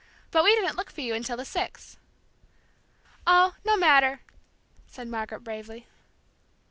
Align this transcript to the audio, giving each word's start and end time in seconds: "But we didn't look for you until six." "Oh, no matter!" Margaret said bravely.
"But 0.31 0.43
we 0.43 0.55
didn't 0.55 0.75
look 0.77 0.89
for 0.91 1.01
you 1.01 1.13
until 1.13 1.45
six." 1.45 1.99
"Oh, 3.27 3.53
no 3.63 3.77
matter!" 3.77 4.21
Margaret 4.97 5.37
said 5.37 5.43
bravely. 5.43 5.85